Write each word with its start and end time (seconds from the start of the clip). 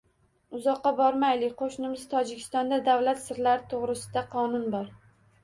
Uzoqqa 0.59 0.91
bormaylik, 0.99 1.53
qo‘shnimiz 1.59 2.07
Tojikistonda 2.15 2.81
«Davlat 2.89 3.23
sirlari 3.27 3.71
to‘g‘risida» 3.75 4.27
qonun 4.35 4.67
bor. 4.79 4.91